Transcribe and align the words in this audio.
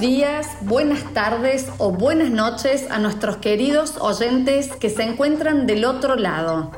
días, 0.00 0.46
buenas 0.62 1.02
tardes 1.14 1.68
o 1.78 1.90
buenas 1.90 2.30
noches 2.30 2.86
a 2.90 2.98
nuestros 2.98 3.38
queridos 3.38 3.96
oyentes 3.98 4.68
que 4.76 4.90
se 4.90 5.02
encuentran 5.02 5.66
del 5.66 5.84
otro 5.84 6.16
lado. 6.16 6.70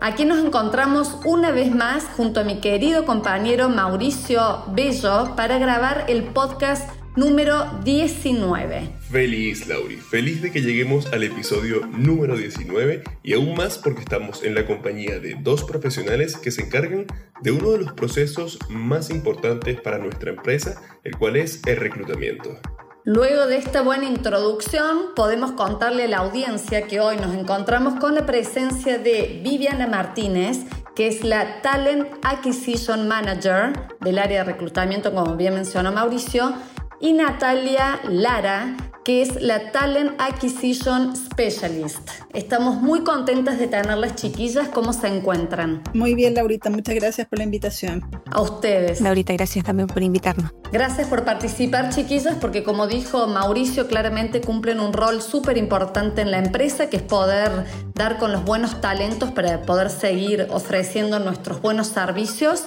Aquí 0.00 0.24
nos 0.24 0.38
encontramos 0.38 1.16
una 1.24 1.50
vez 1.50 1.74
más 1.74 2.04
junto 2.16 2.40
a 2.40 2.44
mi 2.44 2.60
querido 2.60 3.04
compañero 3.04 3.68
Mauricio 3.68 4.64
Bello 4.68 5.34
para 5.34 5.58
grabar 5.58 6.04
el 6.08 6.24
podcast 6.24 6.88
número 7.18 7.66
19. 7.82 8.92
Feliz, 9.10 9.66
Lauri. 9.66 9.96
Feliz 9.96 10.40
de 10.40 10.52
que 10.52 10.60
lleguemos 10.60 11.12
al 11.12 11.24
episodio 11.24 11.84
número 11.86 12.36
19 12.36 13.02
y 13.24 13.34
aún 13.34 13.56
más 13.56 13.76
porque 13.76 14.02
estamos 14.02 14.44
en 14.44 14.54
la 14.54 14.64
compañía 14.64 15.18
de 15.18 15.36
dos 15.40 15.64
profesionales 15.64 16.36
que 16.36 16.52
se 16.52 16.62
encargan 16.62 17.06
de 17.42 17.50
uno 17.50 17.72
de 17.72 17.78
los 17.78 17.92
procesos 17.94 18.60
más 18.68 19.10
importantes 19.10 19.80
para 19.80 19.98
nuestra 19.98 20.30
empresa, 20.30 20.80
el 21.02 21.16
cual 21.16 21.34
es 21.34 21.60
el 21.66 21.78
reclutamiento. 21.78 22.56
Luego 23.02 23.48
de 23.48 23.56
esta 23.56 23.82
buena 23.82 24.04
introducción, 24.04 25.14
podemos 25.16 25.52
contarle 25.52 26.04
a 26.04 26.08
la 26.08 26.18
audiencia 26.18 26.86
que 26.86 27.00
hoy 27.00 27.16
nos 27.16 27.34
encontramos 27.34 27.98
con 27.98 28.14
la 28.14 28.26
presencia 28.26 28.98
de 28.98 29.40
Viviana 29.42 29.88
Martínez, 29.88 30.58
que 30.94 31.08
es 31.08 31.24
la 31.24 31.62
Talent 31.62 32.06
Acquisition 32.22 33.08
Manager 33.08 33.72
del 34.00 34.18
área 34.20 34.44
de 34.44 34.52
reclutamiento, 34.52 35.12
como 35.12 35.36
bien 35.36 35.54
mencionó 35.54 35.90
Mauricio, 35.90 36.54
y 37.00 37.12
Natalia 37.12 38.00
Lara, 38.08 38.76
que 39.04 39.22
es 39.22 39.40
la 39.40 39.72
Talent 39.72 40.20
Acquisition 40.20 41.14
Specialist. 41.16 42.10
Estamos 42.34 42.76
muy 42.76 43.04
contentas 43.04 43.58
de 43.58 43.68
tenerlas 43.68 44.16
chiquillas. 44.16 44.68
¿Cómo 44.68 44.92
se 44.92 45.06
encuentran? 45.06 45.82
Muy 45.94 46.14
bien, 46.14 46.34
Laurita. 46.34 46.70
Muchas 46.70 46.94
gracias 46.94 47.26
por 47.26 47.38
la 47.38 47.44
invitación. 47.44 48.04
A 48.30 48.40
ustedes. 48.42 49.00
Laurita, 49.00 49.32
gracias 49.32 49.64
también 49.64 49.86
por 49.86 50.02
invitarnos. 50.02 50.52
Gracias 50.72 51.08
por 51.08 51.24
participar, 51.24 51.88
chiquillas, 51.88 52.36
porque 52.40 52.62
como 52.62 52.86
dijo 52.86 53.26
Mauricio, 53.26 53.86
claramente 53.86 54.40
cumplen 54.40 54.80
un 54.80 54.92
rol 54.92 55.22
súper 55.22 55.56
importante 55.56 56.20
en 56.20 56.30
la 56.30 56.38
empresa, 56.38 56.90
que 56.90 56.98
es 56.98 57.02
poder 57.02 57.64
dar 57.94 58.18
con 58.18 58.32
los 58.32 58.44
buenos 58.44 58.80
talentos 58.80 59.30
para 59.32 59.62
poder 59.62 59.88
seguir 59.88 60.48
ofreciendo 60.50 61.18
nuestros 61.18 61.62
buenos 61.62 61.86
servicios. 61.86 62.64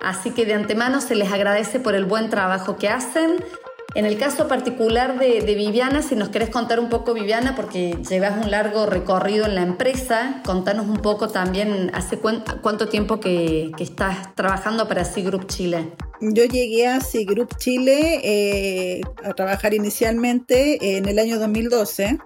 Así 0.00 0.30
que 0.30 0.46
de 0.46 0.54
antemano 0.54 1.00
se 1.00 1.14
les 1.14 1.30
agradece 1.30 1.78
por 1.78 1.94
el 1.94 2.04
buen 2.06 2.30
trabajo 2.30 2.76
que 2.76 2.88
hacen. 2.88 3.36
En 3.94 4.06
el 4.06 4.16
caso 4.16 4.48
particular 4.48 5.18
de, 5.18 5.54
Viviana, 5.54 6.02
si 6.02 6.14
nos 6.14 6.30
querés 6.30 6.48
contar 6.48 6.80
un 6.80 6.88
poco, 6.88 7.12
Viviana, 7.12 7.54
porque 7.54 7.98
llevas 8.08 8.42
un 8.42 8.50
largo 8.50 8.86
recorrido 8.86 9.44
en 9.44 9.54
la 9.54 9.62
empresa, 9.62 10.40
contanos 10.46 10.86
un 10.86 10.96
poco 10.96 11.28
también 11.28 11.90
hace 11.94 12.18
cuánto 12.18 12.88
tiempo 12.88 13.20
que, 13.20 13.70
estás 13.78 14.34
trabajando 14.34 14.88
para 14.88 15.04
C 15.04 15.22
Group 15.22 15.46
Chile. 15.48 15.92
Yo 16.20 16.44
llegué 16.44 16.86
a 16.86 17.00
C 17.00 17.24
Group 17.24 17.56
Chile 17.56 18.20
eh, 18.22 19.00
a 19.24 19.34
trabajar 19.34 19.74
inicialmente 19.74 20.96
en 20.96 21.08
el 21.08 21.18
año 21.18 21.38
2012. 21.38 22.18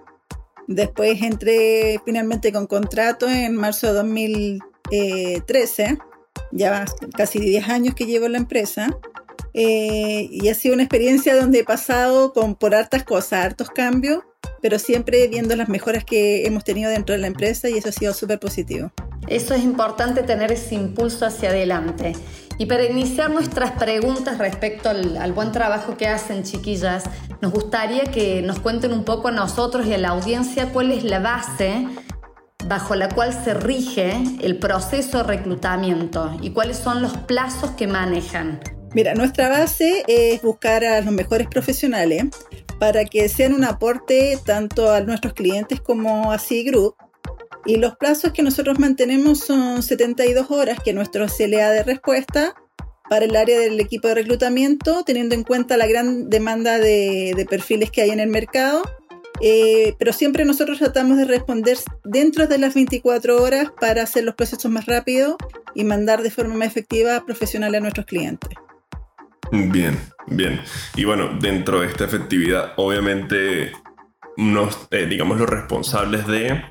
Después 0.67 1.21
entré 1.21 1.99
finalmente 2.05 2.53
con 2.53 2.67
contrato 2.67 3.27
en 3.27 3.55
marzo 3.55 3.87
de 3.87 3.93
2013. 3.93 5.97
Ya 6.51 6.85
casi 7.15 7.39
10 7.39 7.69
años 7.69 7.95
que 7.95 8.05
llevo 8.05 8.27
en 8.27 8.33
la 8.33 8.37
empresa. 8.37 8.95
Eh, 9.53 10.27
y 10.31 10.49
ha 10.49 10.53
sido 10.53 10.73
una 10.73 10.83
experiencia 10.83 11.35
donde 11.35 11.59
he 11.59 11.63
pasado 11.63 12.33
con, 12.33 12.55
por 12.55 12.75
hartas 12.75 13.03
cosas, 13.03 13.45
hartos 13.45 13.69
cambios, 13.69 14.23
pero 14.61 14.79
siempre 14.79 15.27
viendo 15.27 15.55
las 15.55 15.69
mejoras 15.69 16.03
que 16.03 16.45
hemos 16.45 16.63
tenido 16.63 16.89
dentro 16.89 17.13
de 17.13 17.19
la 17.19 17.27
empresa 17.27 17.69
y 17.69 17.77
eso 17.77 17.89
ha 17.89 17.91
sido 17.91 18.13
súper 18.13 18.39
positivo. 18.39 18.91
Eso 19.27 19.53
es 19.53 19.63
importante 19.63 20.23
tener 20.23 20.51
ese 20.51 20.75
impulso 20.75 21.25
hacia 21.25 21.49
adelante. 21.49 22.13
Y 22.59 22.65
para 22.65 22.85
iniciar 22.85 23.29
nuestras 23.29 23.71
preguntas 23.71 24.37
respecto 24.37 24.89
al, 24.89 25.17
al, 25.17 25.33
buen 25.33 25.51
trabajo 25.51 25.95
que 25.95 26.07
hacen 26.07 26.43
chiquillas, 26.43 27.03
nos 27.41 27.51
gustaría 27.51 28.05
que 28.05 28.41
nos 28.41 28.59
cuenten 28.59 28.93
un 28.93 29.03
poco 29.03 29.27
a 29.27 29.31
nosotros 29.31 29.85
y 29.85 29.93
a 29.93 29.97
la 29.97 30.09
audiencia 30.09 30.71
cuál 30.71 30.91
es 30.91 31.03
la 31.03 31.19
base 31.19 31.85
bajo 32.67 32.95
la 32.95 33.09
cual 33.09 33.33
se 33.33 33.53
rige 33.53 34.21
el 34.41 34.57
proceso 34.57 35.19
de 35.19 35.23
reclutamiento 35.23 36.37
y 36.41 36.51
cuáles 36.51 36.77
son 36.77 37.01
los 37.01 37.15
plazos 37.15 37.71
que 37.71 37.87
manejan. 37.87 38.59
Mira, 38.97 39.13
nuestra 39.13 39.47
base 39.47 40.03
es 40.07 40.41
buscar 40.41 40.83
a 40.83 41.01
los 41.01 41.13
mejores 41.13 41.47
profesionales 41.47 42.25
para 42.79 43.05
que 43.05 43.29
sean 43.29 43.53
un 43.53 43.63
aporte 43.63 44.39
tanto 44.43 44.91
a 44.91 45.01
nuestros 45.01 45.33
clientes 45.33 45.79
como 45.79 46.31
a 46.31 46.39
C-Group. 46.39 46.95
Y 47.67 47.77
los 47.77 47.95
plazos 47.97 48.33
que 48.33 48.41
nosotros 48.41 48.79
mantenemos 48.79 49.41
son 49.41 49.83
72 49.83 50.49
horas, 50.49 50.79
que 50.83 50.89
es 50.89 50.95
nuestro 50.95 51.27
CLA 51.27 51.69
de 51.69 51.83
respuesta 51.83 52.55
para 53.07 53.25
el 53.25 53.35
área 53.35 53.59
del 53.59 53.79
equipo 53.79 54.07
de 54.07 54.15
reclutamiento, 54.15 55.03
teniendo 55.03 55.35
en 55.35 55.43
cuenta 55.43 55.77
la 55.77 55.85
gran 55.85 56.31
demanda 56.31 56.79
de, 56.79 57.45
perfiles 57.47 57.91
que 57.91 58.01
hay 58.01 58.09
en 58.09 58.19
el 58.19 58.29
mercado. 58.29 58.81
Eh, 59.41 59.93
pero 59.99 60.11
siempre 60.11 60.43
nosotros 60.43 60.79
tratamos 60.79 61.17
de 61.17 61.25
responder 61.25 61.77
dentro 62.03 62.47
de 62.47 62.57
las 62.57 62.73
24 62.73 63.43
horas 63.43 63.67
para 63.79 64.01
hacer 64.01 64.23
los 64.23 64.33
procesos 64.33 64.71
más 64.71 64.87
rápidos 64.87 65.35
y 65.75 65.83
mandar 65.83 66.23
de 66.23 66.31
forma 66.31 66.55
más 66.55 66.69
efectiva 66.69 67.23
profesional 67.23 67.75
a 67.75 67.79
nuestros 67.79 68.07
clientes. 68.07 68.49
Bien, 69.51 69.97
bien. 70.27 70.61
Y 70.95 71.05
bueno, 71.05 71.29
dentro 71.39 71.81
de 71.81 71.87
esta 71.87 72.05
efectividad, 72.05 72.73
obviamente, 72.77 73.71
eh, 74.91 75.05
digamos, 75.07 75.39
los 75.39 75.49
responsables 75.49 76.27
de, 76.27 76.63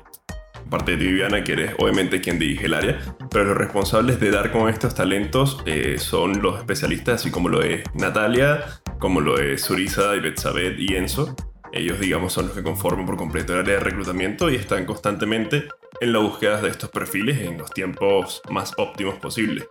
aparte 0.65 0.91
de 0.91 0.97
Viviana, 0.97 1.43
que 1.43 1.53
eres 1.53 1.75
obviamente 1.79 2.21
quien 2.21 2.37
dirige 2.37 2.65
el 2.67 2.73
área, 2.73 2.99
pero 3.31 3.45
los 3.45 3.57
responsables 3.57 4.19
de 4.19 4.31
dar 4.31 4.51
con 4.51 4.69
estos 4.69 4.93
talentos 4.93 5.61
eh, 5.65 5.97
son 5.97 6.41
los 6.41 6.59
especialistas, 6.59 7.21
así 7.21 7.31
como 7.31 7.49
lo 7.49 7.61
es 7.61 7.83
Natalia, 7.95 8.63
como 8.99 9.21
lo 9.21 9.39
es 9.39 9.61
Surisa, 9.61 10.13
y 10.15 10.83
y 10.83 10.95
Enzo. 10.95 11.35
Ellos, 11.73 11.99
digamos, 11.99 12.33
son 12.33 12.47
los 12.47 12.55
que 12.55 12.63
conforman 12.63 13.05
por 13.05 13.17
completo 13.17 13.53
el 13.53 13.59
área 13.59 13.75
de 13.75 13.79
reclutamiento 13.81 14.49
y 14.49 14.55
están 14.55 14.85
constantemente 14.85 15.67
en 15.99 16.13
la 16.13 16.19
búsqueda 16.19 16.61
de 16.61 16.69
estos 16.69 16.89
perfiles 16.89 17.39
en 17.39 17.57
los 17.57 17.71
tiempos 17.71 18.41
más 18.49 18.73
óptimos 18.77 19.15
posibles. 19.15 19.67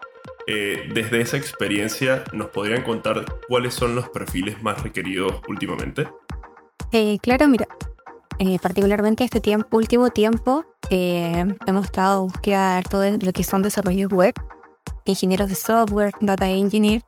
Eh, 0.48 0.88
desde 0.94 1.20
esa 1.20 1.36
experiencia, 1.36 2.22
¿nos 2.32 2.50
podrían 2.50 2.84
contar 2.84 3.24
cuáles 3.48 3.74
son 3.74 3.96
los 3.96 4.08
perfiles 4.10 4.62
más 4.62 4.80
requeridos 4.80 5.40
últimamente? 5.48 6.08
Eh, 6.92 7.18
claro, 7.20 7.48
mira, 7.48 7.66
eh, 8.38 8.58
particularmente 8.60 9.24
este 9.24 9.40
tiempo, 9.40 9.76
último 9.76 10.10
tiempo, 10.10 10.64
hemos 10.88 11.84
estado 11.84 12.22
buscando 12.22 12.88
todo 12.88 13.02
lo 13.20 13.32
que 13.32 13.42
son 13.42 13.62
desarrollos 13.62 14.12
web, 14.12 14.34
ingenieros 15.04 15.48
de 15.48 15.56
software, 15.56 16.12
data 16.20 16.48
engineer, 16.48 17.02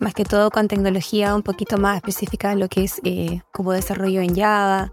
más 0.00 0.12
que 0.12 0.24
todo 0.24 0.50
con 0.50 0.66
tecnología 0.66 1.36
un 1.36 1.42
poquito 1.42 1.78
más 1.78 1.98
específica, 1.98 2.56
lo 2.56 2.68
que 2.68 2.82
es 2.82 3.00
como 3.52 3.70
desarrollo 3.70 4.22
en 4.22 4.34
Java, 4.34 4.90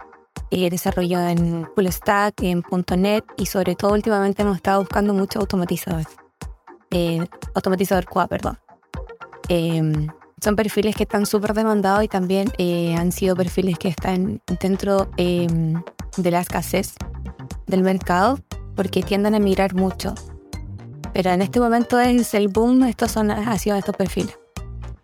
desarrollo 0.52 1.20
en 1.22 1.68
full 1.74 1.88
stack, 1.88 2.44
en 2.44 2.64
.NET 2.98 3.26
y 3.38 3.48
sobre 3.48 3.76
todo 3.76 3.94
últimamente 3.94 4.44
hemos 4.44 4.58
estado 4.58 4.82
buscando 4.82 5.16
mucho 5.16 5.40
automatizadores 5.40 6.29
eh, 6.92 7.26
automatizador 7.54 8.06
QA, 8.06 8.28
perdón. 8.28 8.58
Em, 9.48 10.08
son 10.42 10.56
perfiles 10.56 10.96
que 10.96 11.04
están 11.04 11.26
súper 11.26 11.54
demandados 11.54 12.04
y 12.04 12.08
también 12.08 12.52
eh, 12.58 12.96
han 12.96 13.12
sido 13.12 13.36
perfiles 13.36 13.78
que 13.78 13.90
están 13.90 14.42
dentro 14.62 15.10
em, 15.18 15.82
de 16.18 16.32
la 16.32 16.42
escasez 16.42 16.94
del 17.68 17.84
mercado 17.84 18.40
porque 18.76 19.04
tienden 19.04 19.36
a 19.36 19.40
migrar 19.40 19.74
mucho. 19.74 20.16
Pero 21.14 21.32
en 21.32 21.42
este 21.42 21.60
momento 21.60 22.00
es 22.00 22.34
el 22.34 22.48
boom, 22.48 22.84
estos 22.84 23.12
son, 23.12 23.32
ha 23.32 23.58
sido 23.58 23.76
estos 23.76 23.96
perfiles. 23.96 24.38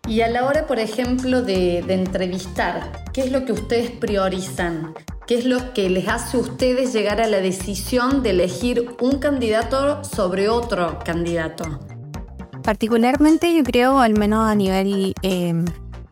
Y 0.08 0.20
a 0.20 0.28
la 0.28 0.46
hora, 0.46 0.66
por 0.66 0.78
ejemplo, 0.78 1.42
de, 1.42 1.82
de 1.82 1.94
entrevistar, 1.94 3.04
¿qué 3.12 3.22
es 3.22 3.32
lo 3.32 3.44
que 3.44 3.52
ustedes 3.52 3.90
priorizan? 3.90 4.94
¿Qué 5.26 5.34
es 5.34 5.44
lo 5.44 5.74
que 5.74 5.90
les 5.90 6.06
hace 6.06 6.36
a 6.36 6.40
ustedes 6.40 6.92
llegar 6.92 7.20
a 7.20 7.26
la 7.26 7.38
decisión 7.38 8.22
de 8.22 8.30
elegir 8.30 8.94
un 9.00 9.18
candidato 9.18 10.04
sobre 10.04 10.48
otro 10.48 11.00
candidato? 11.04 11.80
Particularmente 12.62 13.52
yo 13.52 13.64
creo, 13.64 13.98
al 13.98 14.16
menos 14.16 14.48
a 14.48 14.54
nivel 14.54 15.14
em, 15.22 15.64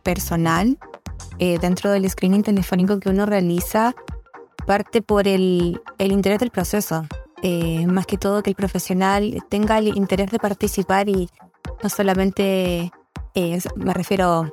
personal, 0.03 0.79
eh, 1.39 1.59
dentro 1.61 1.93
del 1.93 2.11
screening 2.11 2.43
telefónico 2.43 2.99
que 2.99 3.09
uno 3.09 3.25
realiza, 3.25 3.95
parte 4.67 5.01
por 5.01 5.29
el, 5.29 5.81
interés 5.99 6.41
del 6.41 6.51
proceso. 6.51 7.07
Eh, 7.41 7.87
más 7.87 8.07
que 8.07 8.19
todo 8.19 8.43
que 8.43 8.51
el 8.51 8.57
profesional 8.57 9.45
tenga 9.49 9.79
el 9.79 9.97
interés 9.97 10.33
de 10.33 10.41
participar 10.41 11.09
y 11.09 11.29
no 11.85 11.89
solamente, 11.89 12.91
eh, 13.35 13.59
me 13.77 13.95
refiero 13.95 14.53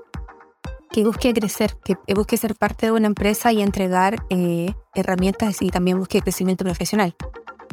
que 0.91 1.05
busque 1.05 1.33
crecer, 1.33 1.77
que 1.83 1.95
busque 2.13 2.37
ser 2.37 2.55
parte 2.55 2.87
de 2.87 2.91
una 2.91 3.07
empresa 3.07 3.51
y 3.51 3.61
entregar 3.61 4.23
eh, 4.29 4.73
herramientas 4.93 5.61
y 5.61 5.69
también 5.69 5.97
busque 5.97 6.21
crecimiento 6.21 6.65
profesional, 6.65 7.15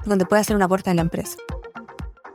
donde 0.05 0.25
pueda 0.25 0.41
hacer 0.41 0.57
un 0.57 0.63
aporte 0.63 0.91
a 0.91 0.95
la 0.95 1.03
empresa. 1.03 1.37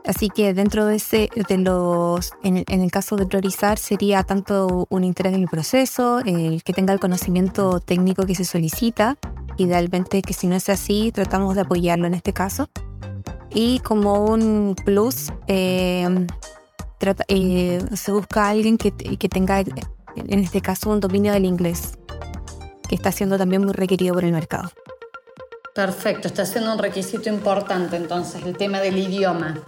Así 0.04 0.28
que 0.28 0.52
dentro 0.52 0.84
de 0.84 0.96
ese, 0.96 1.30
de 1.48 1.56
los, 1.56 2.32
en, 2.42 2.62
el 2.68 2.90
caso 2.90 3.16
de 3.16 3.26
priorizar, 3.26 3.78
sería 3.78 4.22
tanto 4.22 4.86
un 4.90 5.02
interés 5.02 5.32
en 5.32 5.42
el 5.42 5.48
proceso, 5.48 6.18
el 6.18 6.62
que 6.62 6.74
tenga 6.74 6.92
el 6.92 7.00
conocimiento 7.00 7.80
técnico 7.80 8.26
que 8.26 8.34
se 8.34 8.44
solicita, 8.44 9.16
idealmente 9.56 10.20
que 10.20 10.34
si 10.34 10.46
no 10.46 10.56
es 10.56 10.68
así, 10.68 11.10
tratamos 11.10 11.54
de 11.54 11.62
apoyarlo 11.62 12.06
en 12.06 12.12
este 12.12 12.34
caso. 12.34 12.68
Y 13.54 13.78
como 13.78 14.26
un 14.26 14.76
plus, 14.84 15.32
eh, 15.46 16.26
eh, 17.28 17.84
se 17.94 18.12
busca 18.12 18.48
alguien 18.50 18.76
que, 18.76 18.92
que 18.92 19.28
tenga 19.30 19.64
en 20.16 20.38
este 20.38 20.60
caso 20.60 20.90
un 20.90 21.00
dominio 21.00 21.32
del 21.32 21.44
inglés. 21.44 21.98
que 22.88 22.94
está 22.94 23.10
siendo 23.12 23.38
también 23.38 23.64
muy 23.64 23.72
requerido 23.72 24.14
por 24.14 24.24
el 24.24 24.32
mercado. 24.32 24.70
Perfecto, 25.74 26.28
está 26.28 26.44
siendo 26.44 26.72
un 26.72 26.78
requisito 26.78 27.30
importante 27.30 27.96
entonces 27.96 28.44
el 28.44 28.56
tema 28.56 28.78
del 28.80 28.98
idioma. 28.98 29.58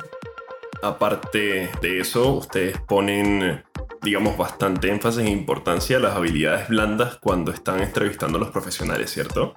Aparte 0.82 1.70
de 1.80 2.00
eso, 2.00 2.34
ustedes 2.34 2.78
ponen, 2.86 3.64
digamos, 4.02 4.36
bastante 4.36 4.90
énfasis 4.90 5.24
e 5.24 5.30
importancia 5.30 5.96
a 5.96 6.00
las 6.00 6.14
habilidades 6.14 6.68
blandas 6.68 7.16
cuando 7.16 7.50
están 7.50 7.80
entrevistando 7.80 8.36
a 8.36 8.40
los 8.40 8.50
profesionales, 8.50 9.10
¿cierto? 9.10 9.54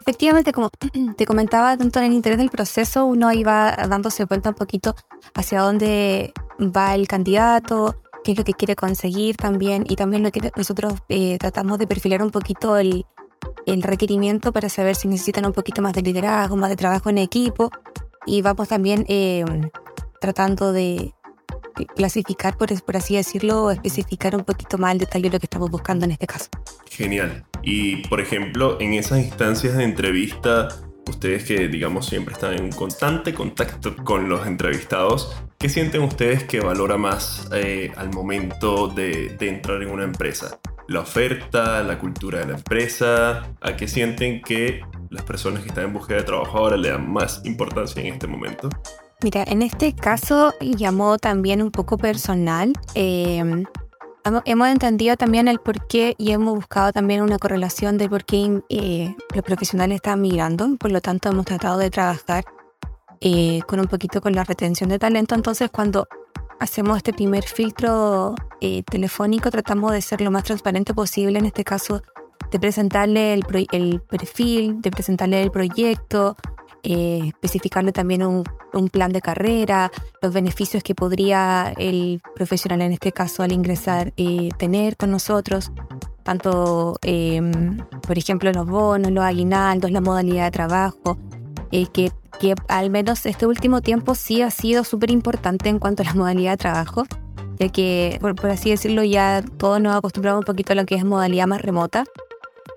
Efectivamente, 0.00 0.52
como 0.52 0.70
te 1.16 1.26
comentaba, 1.26 1.76
tanto 1.76 2.00
en 2.00 2.06
el 2.06 2.12
interés 2.12 2.38
del 2.38 2.50
proceso, 2.50 3.06
uno 3.06 3.32
iba 3.32 3.74
dándose 3.88 4.26
cuenta 4.26 4.50
un 4.50 4.56
poquito 4.56 4.94
hacia 5.34 5.60
dónde 5.60 6.32
va 6.60 6.94
el 6.94 7.08
candidato, 7.08 8.02
qué 8.26 8.32
es 8.32 8.38
lo 8.38 8.42
que 8.42 8.54
quiere 8.54 8.74
conseguir 8.74 9.36
también, 9.36 9.84
y 9.88 9.94
también 9.94 10.28
nosotros 10.56 10.94
eh, 11.08 11.38
tratamos 11.38 11.78
de 11.78 11.86
perfilar 11.86 12.24
un 12.24 12.32
poquito 12.32 12.76
el, 12.76 13.06
el 13.66 13.82
requerimiento 13.84 14.52
para 14.52 14.68
saber 14.68 14.96
si 14.96 15.06
necesitan 15.06 15.46
un 15.46 15.52
poquito 15.52 15.80
más 15.80 15.92
de 15.92 16.02
liderazgo, 16.02 16.56
más 16.56 16.68
de 16.68 16.74
trabajo 16.74 17.08
en 17.08 17.18
equipo, 17.18 17.70
y 18.26 18.42
vamos 18.42 18.66
también 18.66 19.06
eh, 19.08 19.44
tratando 20.20 20.72
de 20.72 21.14
clasificar, 21.94 22.56
por, 22.56 22.82
por 22.82 22.96
así 22.96 23.14
decirlo, 23.14 23.70
especificar 23.70 24.34
un 24.34 24.42
poquito 24.42 24.76
más 24.76 24.94
el 24.94 24.98
detalle 24.98 25.28
de 25.30 25.36
lo 25.36 25.38
que 25.38 25.46
estamos 25.46 25.70
buscando 25.70 26.04
en 26.04 26.10
este 26.10 26.26
caso. 26.26 26.48
Genial. 26.90 27.44
Y 27.62 28.08
por 28.08 28.20
ejemplo, 28.20 28.76
en 28.80 28.94
esas 28.94 29.20
instancias 29.20 29.76
de 29.76 29.84
entrevista, 29.84 30.68
ustedes 31.08 31.44
que 31.44 31.68
digamos 31.68 32.06
siempre 32.06 32.34
están 32.34 32.54
en 32.54 32.70
constante 32.70 33.34
contacto 33.34 33.96
con 33.96 34.28
los 34.28 34.46
entrevistados, 34.46 35.36
¿qué 35.58 35.68
sienten 35.68 36.02
ustedes 36.02 36.44
que 36.44 36.60
valora 36.60 36.96
más 36.96 37.48
eh, 37.52 37.92
al 37.96 38.12
momento 38.12 38.88
de, 38.88 39.36
entrar 39.40 39.82
en 39.82 39.90
una 39.90 40.04
empresa? 40.04 40.58
¿La 40.88 41.00
oferta, 41.00 41.82
la 41.82 41.98
cultura 41.98 42.40
de 42.40 42.46
la 42.46 42.54
empresa? 42.54 43.48
¿A 43.60 43.76
qué 43.76 43.88
sienten 43.88 44.40
que 44.40 44.82
las 45.10 45.24
personas 45.24 45.62
que 45.62 45.68
están 45.68 45.84
en 45.84 45.92
búsqueda 45.92 46.18
de 46.18 46.24
trabajo 46.24 46.58
ahora 46.58 46.76
le 46.76 46.90
dan 46.90 47.10
más 47.10 47.42
importancia 47.44 48.02
en 48.02 48.14
este 48.14 48.26
momento? 48.26 48.68
Mira, 49.22 49.44
en 49.46 49.62
este 49.62 49.94
caso 49.94 50.54
llamó 50.60 51.18
también 51.18 51.62
un 51.62 51.70
poco 51.70 51.96
personal. 51.96 52.72
Eh, 52.94 53.64
hemos 54.44 54.68
entendido 54.68 55.16
también 55.16 55.48
el 55.48 55.58
por 55.58 55.86
qué 55.86 56.14
y 56.18 56.32
hemos 56.32 56.54
buscado 56.54 56.92
también 56.92 57.22
una 57.22 57.38
correlación 57.38 57.98
de 57.98 58.08
por 58.08 58.24
qué 58.24 58.62
eh, 58.68 59.14
los 59.34 59.44
profesionales 59.44 59.96
están 59.96 60.20
migrando. 60.20 60.76
Por 60.78 60.90
lo 60.90 61.00
tanto, 61.00 61.28
hemos 61.28 61.46
tratado 61.46 61.78
de 61.78 61.90
trabajar 61.90 62.44
eh, 63.20 63.60
con 63.66 63.80
un 63.80 63.86
poquito 63.86 64.20
con 64.20 64.34
la 64.34 64.44
retención 64.44 64.90
de 64.90 64.98
talento. 64.98 65.34
Entonces, 65.34 65.70
cuando 65.70 66.08
hacemos 66.60 66.96
este 66.96 67.12
primer 67.12 67.44
filtro 67.44 68.34
eh, 68.60 68.82
telefónico, 68.82 69.50
tratamos 69.50 69.92
de 69.92 70.02
ser 70.02 70.20
lo 70.20 70.30
más 70.30 70.44
transparente 70.44 70.94
posible. 70.94 71.38
En 71.38 71.46
este 71.46 71.64
caso, 71.64 72.02
de 72.50 72.58
presentarle 72.58 73.34
el, 73.34 73.44
el 73.72 74.00
perfil, 74.00 74.80
de 74.80 74.90
presentarle 74.90 75.42
el 75.42 75.50
proyecto, 75.50 76.36
eh, 76.88 77.20
especificarle 77.26 77.90
también 77.90 78.22
un, 78.22 78.44
plan 78.92 79.10
de 79.10 79.20
carrera, 79.20 79.90
los 80.22 80.32
beneficios 80.32 80.84
que 80.84 80.94
podría 80.94 81.74
el 81.78 82.20
profesional 82.36 82.80
en 82.82 82.92
este 82.92 83.10
caso 83.10 83.42
al 83.42 83.50
ingresar 83.50 84.12
eh, 84.16 84.50
tener 84.56 84.96
con 84.96 85.10
nosotros, 85.10 85.72
tanto, 86.22 86.96
em, 87.02 87.78
por 88.06 88.16
ejemplo, 88.18 88.52
los 88.52 88.66
bonos, 88.66 89.10
los 89.10 89.24
aguinaldos, 89.24 89.90
la 89.90 90.00
modalidad 90.00 90.44
de 90.44 90.50
trabajo, 90.52 91.18
eh, 91.72 91.86
que, 91.92 92.12
que, 92.38 92.54
al 92.68 92.90
menos 92.90 93.26
este 93.26 93.46
último 93.46 93.80
tiempo 93.80 94.14
sí 94.14 94.42
ha 94.42 94.52
sido 94.52 94.84
súper 94.84 95.10
importante 95.10 95.68
en 95.68 95.80
cuanto 95.80 96.04
a 96.04 96.06
la 96.06 96.14
modalidad 96.14 96.52
de 96.52 96.58
trabajo, 96.58 97.04
ya 97.58 97.68
que, 97.68 98.18
por, 98.20 98.36
por 98.36 98.50
así 98.50 98.70
decirlo, 98.70 99.02
ya 99.02 99.42
todos 99.58 99.80
nos 99.80 99.96
acostumbramos 99.96 100.42
un 100.42 100.46
poquito 100.46 100.72
a 100.72 100.76
lo 100.76 100.86
que 100.86 100.94
es 100.94 101.04
modalidad 101.04 101.48
más 101.48 101.62
remota, 101.62 102.04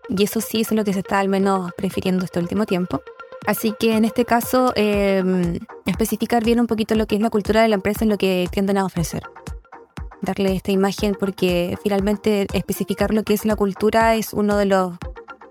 y 0.08 0.24
eso 0.24 0.42
sí 0.42 0.62
es 0.62 0.72
lo 0.72 0.84
que 0.84 0.94
se 0.94 1.00
está 1.00 1.20
al 1.20 1.30
menos 1.30 1.72
prefiriendo 1.78 2.26
este 2.26 2.40
último 2.40 2.66
tiempo. 2.66 3.04
Así 3.48 3.74
que 3.80 3.96
en 3.96 4.06
este 4.06 4.26
caso, 4.26 4.74
em, 4.76 5.60
especificar 5.86 6.44
bien 6.44 6.60
un 6.60 6.68
poquito 6.68 6.96
lo 6.96 7.08
que 7.08 7.16
es 7.16 7.22
la 7.22 7.30
cultura 7.30 7.62
de 7.62 7.68
la 7.68 7.76
empresa 7.76 8.04
en 8.04 8.10
lo 8.10 8.18
que 8.18 8.48
tienden 8.52 8.78
a 8.78 8.86
ofrecer. 8.86 9.24
Darle 10.22 10.56
esta 10.56 10.72
imagen 10.72 11.16
porque 11.20 11.78
finalmente 11.82 12.48
especificar 12.54 13.14
lo 13.14 13.24
que 13.24 13.34
es 13.34 13.46
la 13.46 13.56
cultura 13.56 14.16
es 14.16 14.34
uno 14.34 14.58
de 14.58 14.66
los 14.66 14.94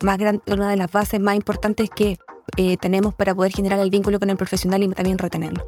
más 0.02 0.18
una 0.46 0.70
de 0.70 0.76
las 0.76 0.92
bases 0.92 1.18
más 1.18 1.34
importantes 1.34 1.90
que 1.90 2.18
eh, 2.56 2.76
tenemos 2.76 3.14
para 3.14 3.34
poder 3.34 3.52
generar 3.52 3.78
el 3.80 3.90
vínculo 3.90 4.18
con 4.18 4.30
el 4.30 4.36
profesional 4.36 4.82
y 4.82 4.88
también 4.88 5.18
retenerlo. 5.18 5.66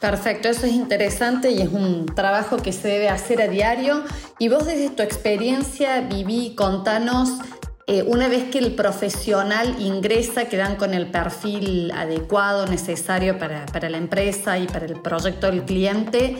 Perfecto, 0.00 0.48
eso 0.48 0.66
es 0.66 0.74
interesante 0.74 1.50
y 1.50 1.60
es 1.60 1.72
un 1.72 2.06
trabajo 2.06 2.58
que 2.58 2.72
se 2.72 2.86
debe 2.86 3.08
hacer 3.08 3.42
a 3.42 3.48
diario. 3.48 4.04
Y 4.38 4.48
vos 4.48 4.64
desde 4.64 4.90
tu 4.90 5.02
experiencia, 5.02 6.02
Viví, 6.02 6.54
contanos 6.54 7.40
eh, 7.90 8.04
una 8.06 8.28
vez 8.28 8.50
que 8.50 8.58
el 8.58 8.74
profesional 8.74 9.76
ingresa, 9.80 10.44
quedan 10.44 10.76
con 10.76 10.92
el 10.92 11.10
perfil 11.10 11.90
adecuado, 11.92 12.66
necesario 12.66 13.38
para, 13.38 13.64
la 13.88 13.96
empresa 13.96 14.58
y 14.58 14.66
para 14.66 14.84
el 14.84 15.00
proyecto 15.00 15.46
del 15.46 15.64
cliente. 15.64 16.36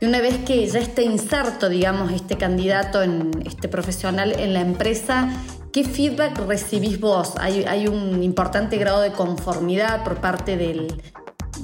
Y 0.00 0.06
una 0.06 0.20
vez 0.20 0.38
que 0.38 0.66
ya 0.66 0.80
está 0.80 1.00
inserto, 1.02 1.68
digamos, 1.68 2.10
este 2.10 2.36
candidato, 2.36 3.00
este 3.44 3.68
profesional 3.68 4.32
en 4.40 4.52
la 4.52 4.60
empresa, 4.60 5.30
¿qué 5.72 5.84
feedback 5.84 6.36
recibís 6.48 6.98
vos? 6.98 7.34
Hay 7.38 7.86
un 7.86 8.24
importante 8.24 8.76
grado 8.76 9.00
de 9.00 9.12
conformidad 9.12 10.02
por 10.02 10.16
parte 10.16 10.56
del, 10.56 10.88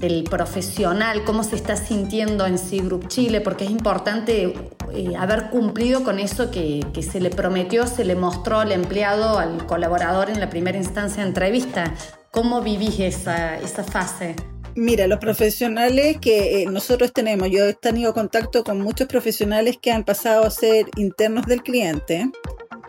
del 0.04 0.24
profesional, 0.24 1.24
cómo 1.24 1.42
se 1.44 1.56
está 1.56 1.76
sintiendo 1.76 2.46
en 2.46 2.58
C 2.58 2.76
Group 2.78 3.08
Chile, 3.08 3.40
porque 3.40 3.64
es 3.64 3.70
importante 3.70 4.54
eh, 4.92 5.16
haber 5.18 5.50
cumplido 5.50 6.04
con 6.04 6.18
eso 6.18 6.50
que, 6.50 6.84
se 7.02 7.20
le 7.20 7.30
prometió, 7.30 7.86
se 7.86 8.04
le 8.04 8.14
mostró 8.14 8.60
al 8.60 8.72
empleado, 8.72 9.38
al 9.38 9.66
colaborador 9.66 10.30
en 10.30 10.40
la 10.40 10.50
primera 10.50 10.76
instancia 10.76 11.22
de 11.22 11.28
entrevista. 11.28 11.94
¿Cómo 12.30 12.60
vivís 12.60 13.00
esa, 13.00 13.58
esa 13.58 13.82
fase? 13.82 14.36
Mira, 14.76 15.06
los 15.06 15.20
profesionales 15.20 16.18
que 16.20 16.62
eh, 16.62 16.66
nosotros 16.66 17.12
tenemos, 17.12 17.48
yo 17.50 17.64
he 17.64 17.74
tenido 17.74 18.12
contacto 18.12 18.64
con 18.64 18.80
muchos 18.80 19.06
profesionales 19.06 19.78
que 19.80 19.92
han 19.92 20.04
pasado 20.04 20.44
a 20.44 20.50
ser 20.50 20.86
internos 20.96 21.46
del 21.46 21.62
cliente 21.62 22.30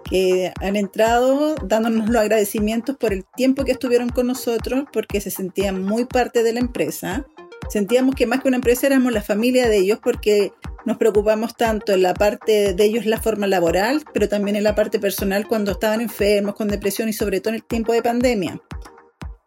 que 0.10 0.54
han 0.62 0.76
entrado 0.76 1.56
dándonos 1.56 2.10
los 2.10 2.22
agradecimientos 2.22 2.96
por 2.98 3.12
el 3.12 3.26
tiempo 3.36 3.66
que 3.66 3.72
estuvieron 3.72 4.10
con 4.10 4.28
nosotros, 4.28 4.86
porque 4.94 5.20
se 5.20 5.32
sentían 5.32 5.82
muy 5.82 6.06
parte 6.06 6.44
de 6.44 6.54
la 6.54 6.60
empresa. 6.60 7.26
Sentíamos 7.70 8.16
que 8.16 8.28
más 8.28 8.42
que 8.42 8.48
una 8.48 8.58
empresa 8.58 8.86
éramos 8.86 9.12
la 9.12 9.24
familia 9.24 9.68
de 9.68 9.78
ellos 9.78 10.00
porque 10.04 10.54
nos 10.86 10.98
preocupamos 10.98 11.56
tanto 11.56 11.94
en 11.94 12.04
la 12.04 12.14
parte 12.14 12.74
de 12.74 12.84
ellos, 12.86 13.08
la 13.08 13.20
forma 13.20 13.48
laboral, 13.48 14.04
pero 14.14 14.30
también 14.30 14.56
en 14.56 14.64
la 14.64 14.76
parte 14.76 15.00
personal 15.00 15.48
cuando 15.48 15.72
estaban 15.72 16.02
enfermos, 16.02 16.54
con 16.54 16.68
depresión 16.68 17.10
y 17.10 17.14
sobre 17.14 17.42
todo 17.42 17.50
en 17.50 17.56
el 17.56 17.64
tiempo 17.64 17.92
de 17.92 18.04
pandemia. 18.04 18.62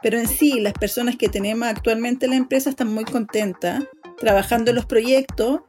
Pero 0.03 0.19
en 0.19 0.27
sí, 0.27 0.61
las 0.61 0.73
personas 0.73 1.17
que 1.17 1.29
tenemos 1.29 1.69
actualmente 1.69 2.27
en 2.27 2.31
la 2.31 2.37
empresa 2.37 2.71
están 2.71 2.93
muy 2.93 3.05
contentas 3.05 3.85
trabajando 4.19 4.71
en 4.71 4.77
los 4.77 4.87
proyectos 4.87 5.61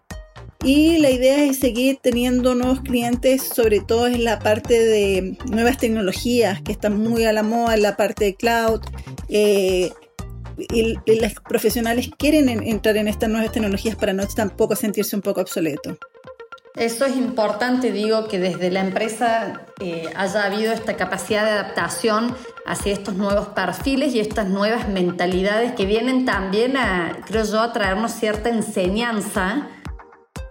y 0.63 0.97
la 0.97 1.09
idea 1.09 1.43
es 1.45 1.59
seguir 1.59 1.99
teniendo 2.01 2.53
nuevos 2.53 2.81
clientes, 2.81 3.43
sobre 3.43 3.79
todo 3.79 4.07
en 4.07 4.25
la 4.25 4.39
parte 4.39 4.77
de 4.77 5.37
nuevas 5.49 5.77
tecnologías 5.77 6.61
que 6.61 6.73
están 6.73 7.01
muy 7.01 7.23
a 7.25 7.31
la 7.31 7.43
moda, 7.43 7.75
en 7.75 7.81
la 7.81 7.95
parte 7.95 8.25
de 8.25 8.35
cloud. 8.35 8.81
Eh, 9.29 9.91
y, 10.57 10.97
los 11.05 11.33
profesionales 11.47 12.09
quieren 12.17 12.49
entrar 12.49 12.97
en 12.97 13.07
estas 13.07 13.29
nuevas 13.29 13.53
tecnologías 13.53 13.95
para 13.95 14.11
no 14.11 14.27
tampoco 14.27 14.75
sentirse 14.75 15.15
un 15.15 15.21
poco 15.21 15.39
obsoleto. 15.39 15.97
Eso 16.75 17.05
es 17.05 17.15
importante, 17.15 17.91
digo, 17.91 18.27
que 18.27 18.39
desde 18.39 18.69
la 18.69 18.81
empresa 18.81 19.65
eh, 19.81 20.03
haya 20.15 20.43
habido 20.43 20.71
esta 20.73 20.95
capacidad 20.97 21.45
de 21.45 21.51
adaptación 21.51 22.35
hacia 22.65 22.93
estos 22.93 23.15
nuevos 23.15 23.47
perfiles 23.49 24.13
y 24.13 24.19
estas 24.19 24.47
nuevas 24.49 24.87
mentalidades 24.89 25.71
que 25.71 25.85
vienen 25.85 26.25
también 26.25 26.77
a, 26.77 27.17
creo 27.25 27.45
yo, 27.45 27.61
a 27.61 27.73
traernos 27.73 28.11
cierta 28.11 28.49
enseñanza 28.49 29.67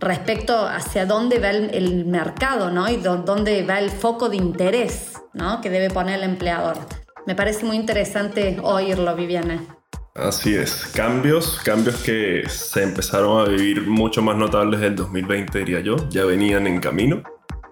respecto 0.01 0.67
hacia 0.67 1.07
dónde 1.07 1.39
va 1.39 1.51
el, 1.51 2.05
mercado, 2.07 2.71
¿no? 2.71 2.89
Y 2.89 2.97
dónde 2.97 3.65
va 3.65 3.79
el 3.79 3.91
foco 3.91 4.29
de 4.29 4.37
interés, 4.37 5.15
¿no? 5.35 5.61
Que 5.61 5.71
debe 5.71 5.91
poner 5.91 6.19
el 6.19 6.25
empleador. 6.25 6.79
Me 7.27 7.35
parece 7.35 7.67
muy 7.67 7.77
interesante 7.77 8.59
oírlo, 8.63 9.15
Viviana. 9.15 9.61
Así 10.15 10.55
es, 10.55 10.91
cambios, 10.95 11.61
cambios 11.65 11.97
que 12.03 12.43
se 12.49 12.83
empezaron 12.83 13.41
a 13.41 13.49
vivir 13.49 13.87
mucho 13.87 14.21
más 14.21 14.37
notables 14.37 14.81
del 14.81 14.97
2020, 14.97 15.59
diría 15.61 15.81
yo, 15.81 15.97
ya 16.09 16.25
venían 16.25 16.67
en 16.67 16.81
camino, 16.81 17.23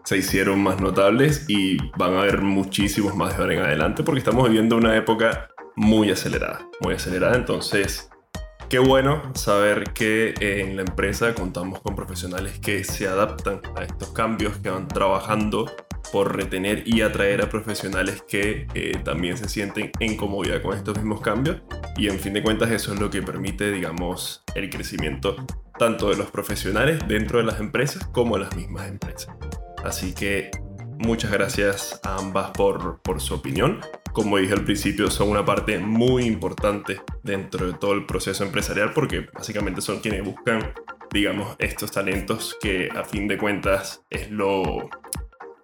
se 0.04 0.18
hicieron 0.18 0.60
más 0.62 0.80
notables 0.80 1.46
y 1.48 1.76
van 1.98 2.14
a 2.14 2.20
haber 2.20 2.42
muchísimos 2.42 3.16
más 3.16 3.36
de 3.36 3.42
ahora 3.42 3.54
en 3.54 3.62
adelante 3.62 4.04
porque 4.04 4.20
estamos 4.20 4.48
viviendo 4.48 4.76
una 4.76 4.96
época 4.96 5.48
muy 5.74 6.12
acelerada, 6.12 6.68
muy 6.80 6.94
acelerada, 6.94 7.34
entonces 7.34 8.10
Qué 8.68 8.80
bueno 8.80 9.22
saber 9.34 9.92
que 9.92 10.34
eh, 10.40 10.60
en 10.60 10.74
la 10.74 10.82
empresa 10.82 11.34
contamos 11.34 11.80
con 11.80 11.94
profesionales 11.94 12.58
que 12.58 12.82
se 12.82 13.06
adaptan 13.06 13.60
a 13.76 13.84
estos 13.84 14.10
cambios, 14.10 14.56
que 14.56 14.70
van 14.70 14.88
trabajando 14.88 15.70
por 16.10 16.34
retener 16.34 16.82
y 16.84 17.02
atraer 17.02 17.42
a 17.42 17.48
profesionales 17.48 18.24
que 18.26 18.66
eh, 18.74 18.98
también 19.04 19.36
se 19.36 19.48
sienten 19.48 19.92
en 20.00 20.16
comodidad 20.16 20.62
con 20.62 20.76
estos 20.76 20.96
mismos 20.96 21.20
cambios. 21.20 21.62
Y 21.96 22.08
en 22.08 22.18
fin 22.18 22.32
de 22.32 22.42
cuentas 22.42 22.72
eso 22.72 22.92
es 22.92 22.98
lo 22.98 23.08
que 23.08 23.22
permite, 23.22 23.70
digamos, 23.70 24.42
el 24.56 24.68
crecimiento 24.68 25.36
tanto 25.78 26.10
de 26.10 26.16
los 26.16 26.30
profesionales 26.32 26.98
dentro 27.06 27.38
de 27.38 27.44
las 27.44 27.60
empresas 27.60 28.04
como 28.08 28.36
de 28.36 28.44
las 28.44 28.56
mismas 28.56 28.88
empresas. 28.88 29.32
Así 29.84 30.12
que 30.12 30.50
muchas 30.98 31.30
gracias 31.30 32.00
a 32.02 32.16
ambas 32.16 32.50
por, 32.50 33.00
por 33.02 33.20
su 33.20 33.34
opinión. 33.34 33.80
Como 34.12 34.38
dije 34.38 34.54
al 34.54 34.64
principio, 34.64 35.10
son 35.10 35.28
una 35.30 35.44
parte 35.44 35.78
muy 35.78 36.24
importante 36.24 37.00
dentro 37.22 37.66
de 37.66 37.74
todo 37.74 37.92
el 37.92 38.06
proceso 38.06 38.44
empresarial 38.44 38.92
porque 38.92 39.26
básicamente 39.32 39.80
son 39.80 40.00
quienes 40.00 40.24
buscan, 40.24 40.72
digamos, 41.12 41.56
estos 41.58 41.92
talentos 41.92 42.56
que 42.60 42.88
a 42.94 43.04
fin 43.04 43.28
de 43.28 43.36
cuentas 43.36 44.04
es 44.10 44.30
lo, 44.30 44.88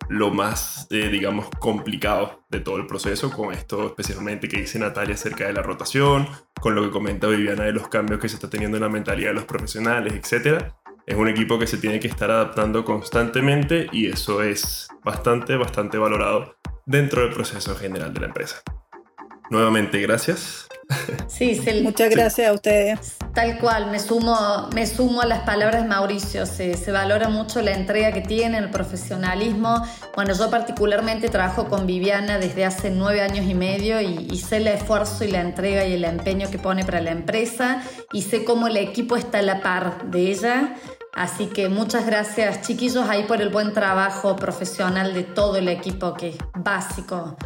lo 0.09 0.31
más, 0.31 0.87
eh, 0.91 1.09
digamos, 1.09 1.49
complicado 1.59 2.45
de 2.51 2.61
todo 2.61 2.77
el 2.77 2.87
proceso, 2.87 3.31
con 3.31 3.53
esto 3.53 3.87
especialmente 3.87 4.49
que 4.49 4.61
dice 4.61 4.79
Natalia 4.79 5.15
acerca 5.15 5.47
de 5.47 5.55
la 5.55 5.62
rotación, 5.62 6.29
con 6.61 6.75
lo 6.75 6.83
que 6.83 6.91
comenta 6.91 7.27
Viviana 7.27 7.65
de 7.65 7.73
los 7.73 7.89
cambios 7.89 8.21
que 8.21 8.29
se 8.29 8.35
está 8.35 8.51
teniendo 8.51 8.77
en 8.77 8.83
la 8.83 8.91
mentalidad 8.91 9.31
de 9.31 9.35
los 9.35 9.45
profesionales, 9.45 10.12
etc. 10.12 10.75
Es 11.06 11.16
un 11.16 11.28
equipo 11.28 11.59
que 11.59 11.66
se 11.66 11.78
tiene 11.78 11.99
que 11.99 12.09
estar 12.09 12.30
adaptando 12.30 12.85
constantemente 12.85 13.88
y 13.90 14.06
eso 14.06 14.42
es 14.42 14.88
bastante, 15.04 15.56
bastante 15.56 15.99
valorado 15.99 16.56
dentro 16.87 17.23
del 17.23 17.32
proceso 17.32 17.75
general 17.75 18.14
de 18.14 18.21
la 18.21 18.26
empresa. 18.26 18.62
Nuevamente, 19.50 20.00
gracias. 20.00 20.68
Sí, 21.26 21.61
muchas 21.82 22.11
gracias 22.11 22.49
a 22.49 22.52
ustedes. 22.52 23.16
Tal 23.35 23.59
cual, 23.59 23.90
me 23.90 23.99
sumo, 23.99 24.68
me 24.75 24.87
sumo 24.87 25.23
a 25.23 25.26
las 25.26 25.40
palabras 25.40 25.82
de 25.82 25.88
Mauricio. 25.88 26.47
Se, 26.47 26.75
se, 26.75 26.92
valora 26.92 27.28
mucho 27.28 27.62
la 27.62 27.73
entrega 27.73 28.12
que 28.12 28.21
tiene, 28.21 28.59
el 28.59 28.71
profesionalismo. 28.71 29.82
Bueno, 30.14 30.35
yo 30.35 30.50
particularmente 30.50 31.28
trabajo 31.28 31.68
con 31.68 31.87
Viviana 31.87 32.38
desde 32.38 32.64
hace 32.64 32.90
nueve 32.90 33.23
años 33.23 33.47
y 33.47 33.54
medio 33.54 34.00
y, 34.00 34.28
y 34.30 34.38
sé 34.38 34.59
el 34.59 34.68
esfuerzo 34.68 35.25
y 35.25 35.30
la 35.30 35.40
entrega 35.40 35.85
y 35.85 35.94
el 35.94 36.04
empeño 36.04 36.50
que 36.50 36.59
pone 36.59 36.85
para 36.85 37.00
la 37.00 37.11
empresa 37.11 37.82
y 38.12 38.23
sé 38.23 38.44
cómo 38.44 38.68
el 38.68 38.76
equipo 38.76 39.16
está 39.16 39.38
a 39.38 39.42
la 39.42 39.61
par 39.61 40.11
de 40.11 40.30
ella. 40.30 40.76
Así 41.12 41.47
que 41.47 41.69
muchas 41.69 42.07
gracias 42.07 42.62
chiquillos 42.62 43.09
ahí 43.09 43.25
por 43.25 43.42
el 43.42 43.50
buen 43.50 43.73
trabajo 43.73 44.35
profesional 44.37 45.12
de 45.12 45.25
todo 45.25 45.57
el 45.57 45.69
equipo 45.69 46.14
que 46.14 46.31
es 46.31 46.37
básico 46.54 47.37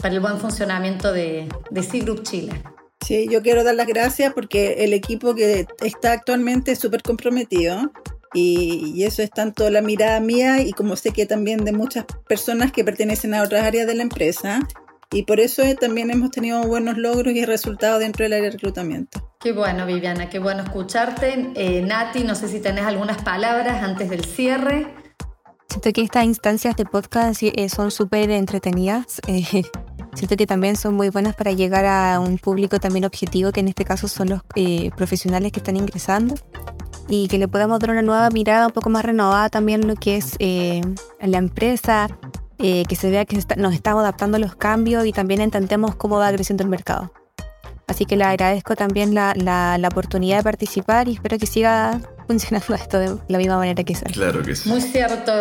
para 0.00 0.14
el 0.14 0.20
buen 0.20 0.38
funcionamiento 0.38 1.12
de, 1.12 1.46
de 1.70 1.82
C 1.82 2.00
Group 2.00 2.22
Chile. 2.22 2.62
Sí, 3.04 3.28
yo 3.30 3.42
quiero 3.42 3.62
dar 3.62 3.74
las 3.74 3.86
gracias 3.86 4.32
porque 4.32 4.84
el 4.84 4.94
equipo 4.94 5.34
que 5.34 5.66
está 5.82 6.12
actualmente 6.12 6.72
es 6.72 6.78
súper 6.78 7.02
comprometido 7.02 7.92
y, 8.32 8.92
y, 8.94 9.04
eso 9.04 9.22
es 9.22 9.30
tanto 9.30 9.68
la 9.68 9.82
mirada 9.82 10.20
mía 10.20 10.62
y 10.62 10.72
como 10.72 10.96
sé 10.96 11.10
que 11.10 11.26
también 11.26 11.64
de 11.64 11.72
muchas 11.72 12.04
personas 12.28 12.70
que 12.70 12.84
pertenecen 12.84 13.34
a 13.34 13.42
otras 13.42 13.64
áreas 13.64 13.86
de 13.86 13.94
la 13.96 14.02
empresa 14.02 14.60
y 15.12 15.24
por 15.24 15.40
eso 15.40 15.62
también 15.80 16.10
hemos 16.10 16.30
tenido 16.30 16.62
buenos 16.62 16.96
logros 16.96 17.34
y 17.34 17.44
resultados 17.44 18.00
dentro 18.00 18.24
del 18.24 18.34
área 18.34 18.44
de 18.44 18.50
reclutamiento. 18.52 19.34
Qué 19.40 19.52
bueno, 19.52 19.86
Viviana, 19.86 20.28
qué 20.28 20.38
bueno 20.38 20.62
escucharte. 20.62 21.52
Eh, 21.54 21.82
Nati, 21.82 22.24
no 22.24 22.34
sé 22.34 22.48
si 22.48 22.60
tenés 22.60 22.84
algunas 22.84 23.22
palabras 23.22 23.82
antes 23.82 24.10
del 24.10 24.24
cierre. 24.24 24.94
Siento 25.68 25.92
que 25.92 26.02
estas 26.02 26.24
instancias 26.24 26.76
de 26.76 26.84
podcast 26.84 27.42
eh, 27.42 27.68
son 27.68 27.90
súper 27.90 28.30
entretenidas. 28.30 29.20
Eh, 29.30 29.64
siento 30.14 30.36
que 30.36 30.46
también 30.46 30.76
son 30.76 30.94
muy 30.94 31.08
buenas 31.08 31.36
para 31.36 31.52
llegar 31.52 31.86
a 31.86 32.18
un 32.18 32.38
público 32.38 32.80
también 32.80 33.04
objetivo, 33.04 33.52
que 33.52 33.60
en 33.60 33.68
este 33.68 33.84
caso 33.84 34.08
son 34.08 34.30
los 34.30 34.40
eh, 34.56 34.90
profesionales 34.96 35.52
que 35.52 35.60
están 35.60 35.76
ingresando, 35.76 36.34
y 37.08 37.28
que 37.28 37.38
le 37.38 37.48
podamos 37.48 37.78
dar 37.78 37.90
una 37.90 38.02
nueva 38.02 38.28
mirada 38.30 38.66
un 38.66 38.72
poco 38.72 38.90
más 38.90 39.04
renovada 39.04 39.48
también 39.48 39.86
lo 39.86 39.94
que 39.94 40.16
es 40.16 40.34
eh, 40.38 40.80
la 41.20 41.38
empresa, 41.38 42.08
eh, 42.62 42.84
que 42.88 42.96
se 42.96 43.10
vea 43.10 43.24
que 43.24 43.36
nos 43.56 43.74
estamos 43.74 44.02
adaptando 44.02 44.36
a 44.36 44.40
los 44.40 44.54
cambios 44.54 45.06
y 45.06 45.12
también 45.12 45.40
entendemos 45.40 45.94
cómo 45.94 46.18
va 46.18 46.32
creciendo 46.32 46.62
el 46.62 46.68
mercado. 46.68 47.12
Así 47.86 48.06
que 48.06 48.16
le 48.16 48.24
agradezco 48.24 48.76
también 48.76 49.14
la, 49.14 49.34
la, 49.34 49.76
la, 49.76 49.88
oportunidad 49.88 50.36
de 50.38 50.42
participar 50.44 51.08
y 51.08 51.14
espero 51.14 51.38
que 51.38 51.46
siga 51.46 52.00
funcionando 52.28 52.74
esto 52.74 52.98
de 52.98 53.16
la 53.28 53.38
misma 53.38 53.56
manera 53.56 53.82
que 53.82 53.94
sale. 53.94 54.14
Claro 54.14 54.42
que 54.42 54.54
sí. 54.54 54.68
Muy 54.68 54.80
cierto 54.80 55.32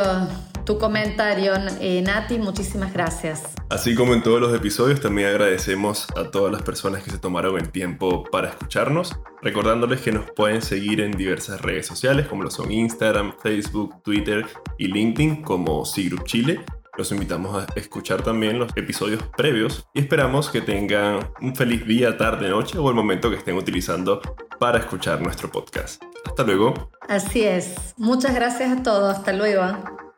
tu 0.69 0.77
comentario, 0.77 1.53
eh, 1.81 1.99
Nati, 2.03 2.37
muchísimas 2.37 2.93
gracias. 2.93 3.41
Así 3.71 3.95
como 3.95 4.13
en 4.13 4.21
todos 4.21 4.39
los 4.39 4.53
episodios, 4.53 5.01
también 5.01 5.29
agradecemos 5.29 6.05
a 6.15 6.29
todas 6.29 6.51
las 6.51 6.61
personas 6.61 7.01
que 7.01 7.09
se 7.09 7.17
tomaron 7.17 7.57
el 7.57 7.71
tiempo 7.71 8.23
para 8.31 8.49
escucharnos, 8.49 9.19
recordándoles 9.41 10.01
que 10.01 10.11
nos 10.11 10.29
pueden 10.29 10.61
seguir 10.61 11.01
en 11.01 11.11
diversas 11.11 11.59
redes 11.59 11.87
sociales 11.87 12.27
como 12.27 12.43
lo 12.43 12.51
son 12.51 12.71
Instagram, 12.71 13.33
Facebook, 13.41 14.03
Twitter 14.03 14.45
y 14.77 14.89
LinkedIn 14.89 15.41
como 15.41 15.85
C-Group 15.85 16.25
Chile 16.25 16.63
los 16.99 17.13
invitamos 17.13 17.63
a 17.63 17.65
escuchar 17.77 18.23
también 18.23 18.59
los 18.59 18.75
episodios 18.75 19.23
previos 19.37 19.87
y 19.93 20.01
esperamos 20.01 20.49
que 20.49 20.59
tengan 20.59 21.31
un 21.39 21.55
feliz 21.55 21.87
día, 21.87 22.17
tarde, 22.17 22.49
noche 22.49 22.77
o 22.77 22.89
el 22.89 22.95
momento 22.95 23.29
que 23.29 23.37
estén 23.37 23.55
utilizando 23.55 24.21
para 24.59 24.79
escuchar 24.79 25.21
nuestro 25.21 25.49
podcast. 25.49 26.03
Hasta 26.25 26.43
luego. 26.43 26.91
Así 27.07 27.43
es. 27.43 27.93
Muchas 27.95 28.35
gracias 28.35 28.77
a 28.77 28.83
todos. 28.83 29.15
Hasta 29.15 29.31
luego. 29.31 30.08